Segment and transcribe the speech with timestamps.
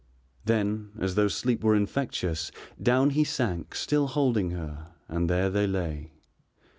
[0.45, 2.51] Then, as though sleep were infectious,
[2.81, 6.09] down he sank still holding her and there they lay.